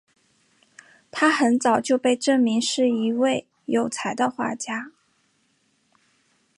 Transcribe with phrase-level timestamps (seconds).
[1.11, 4.91] 她很早就被证明是一位有才华的画家。